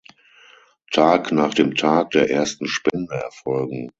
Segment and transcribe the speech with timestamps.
[0.91, 3.89] Tag nach dem Tag der ersten Spende erfolgen.